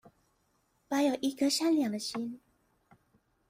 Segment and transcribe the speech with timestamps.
[0.87, 2.41] 保有一顆善良的心